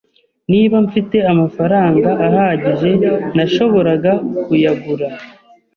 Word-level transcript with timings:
Niba 0.51 0.75
mfite 0.87 1.17
amafaranga 1.31 2.09
ahagije, 2.27 2.91
nashoboraga 3.35 4.11
kuyagura. 4.45 5.07